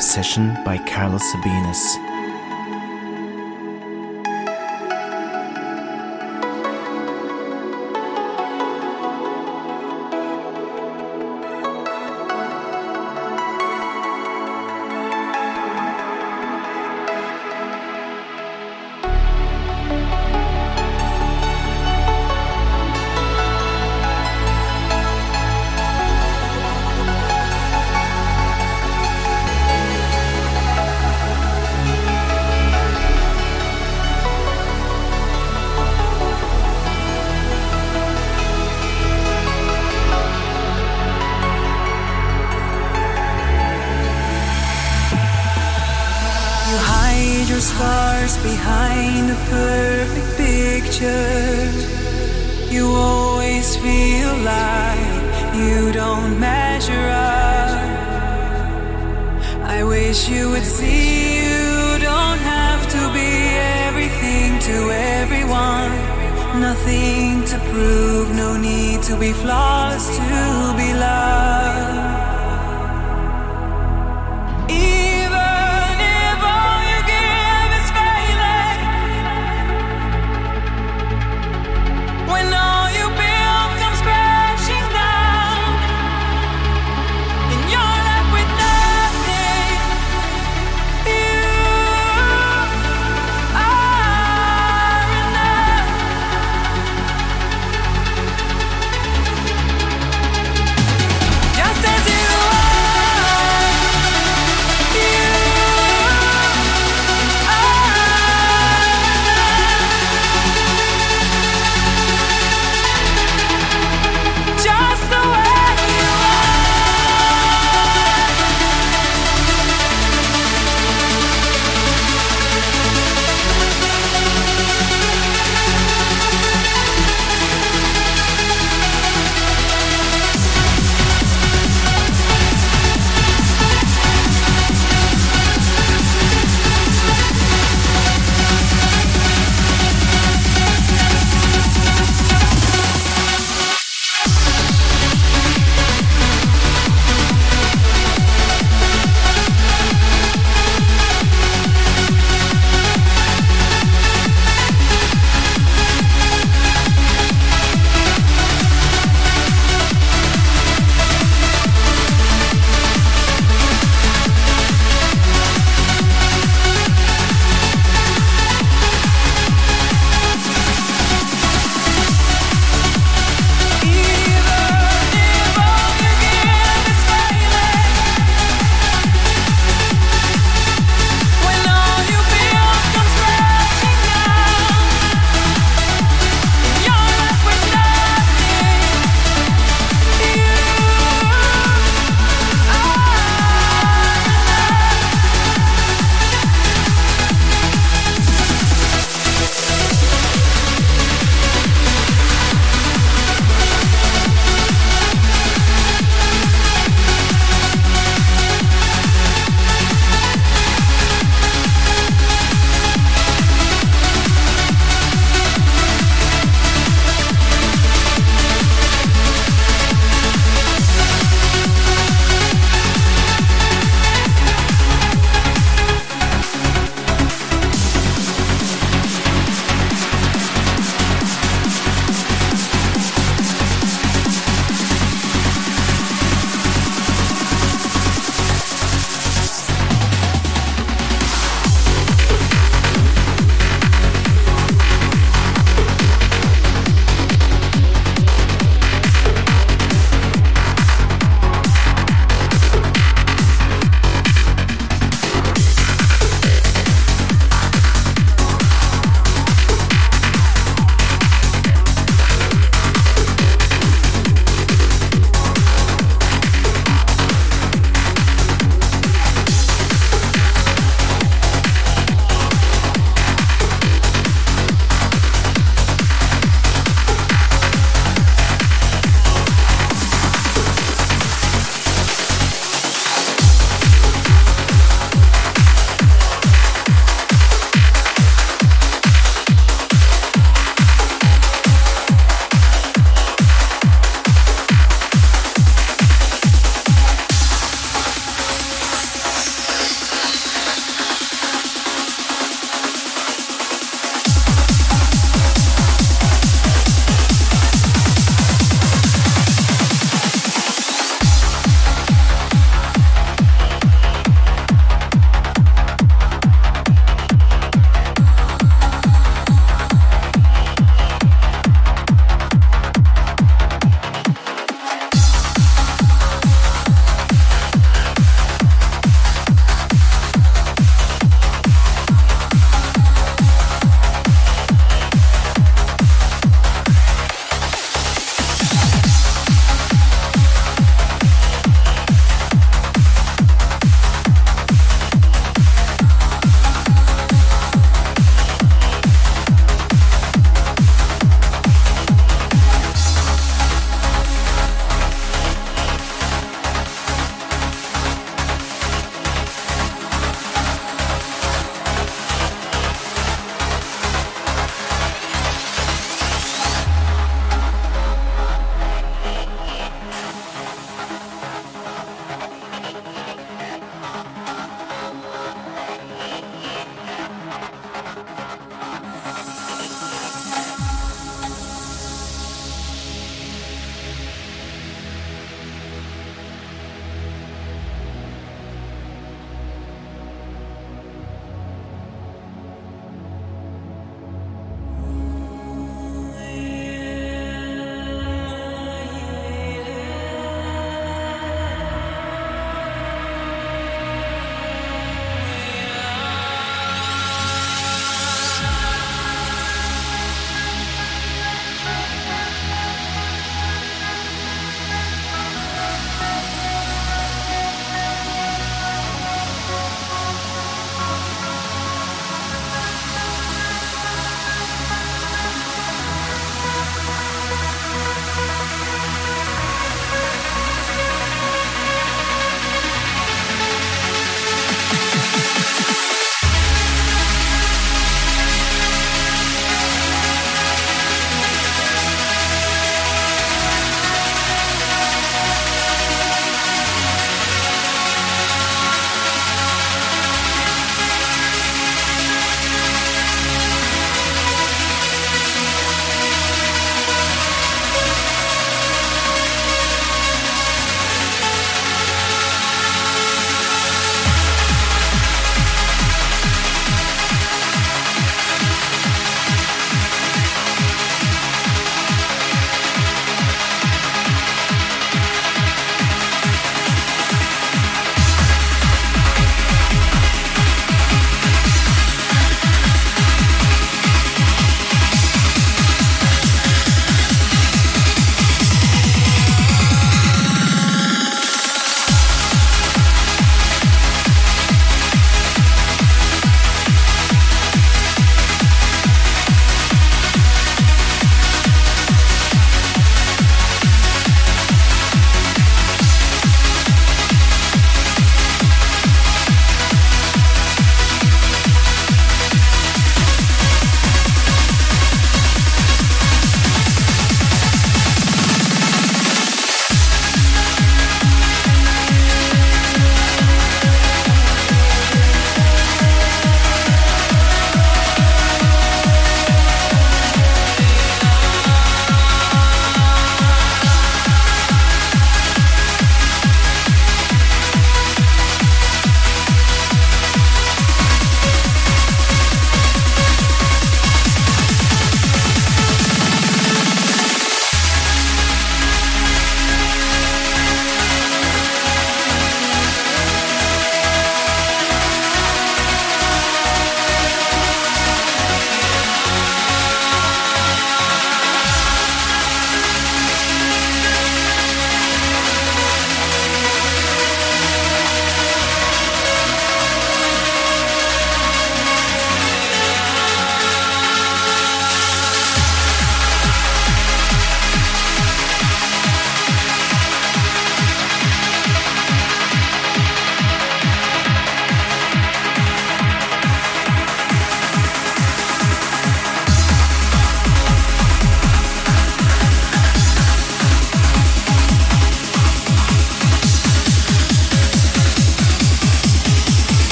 [0.00, 2.09] Session by Carlos Sabinas.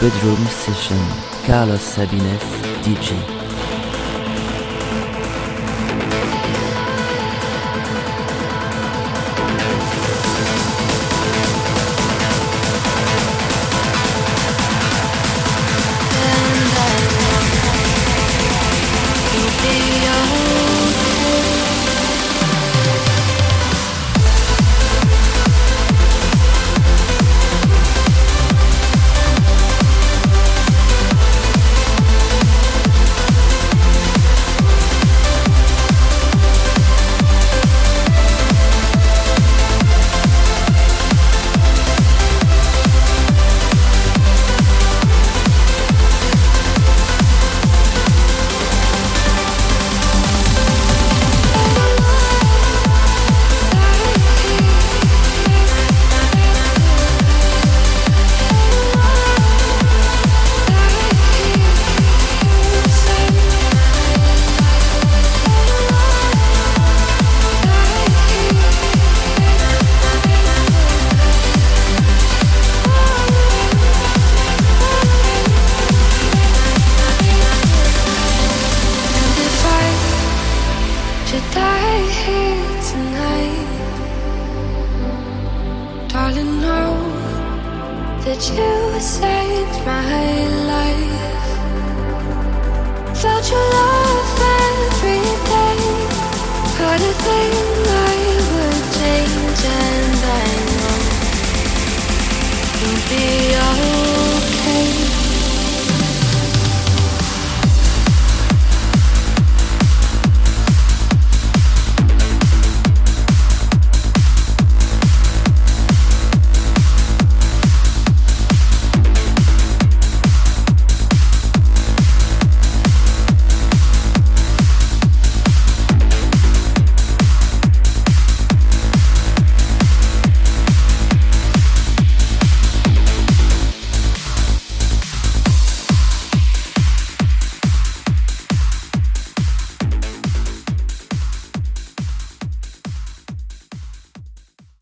[0.00, 0.96] Bedroom Session,
[1.44, 2.40] Carlos Sabines,
[2.82, 3.39] DJ.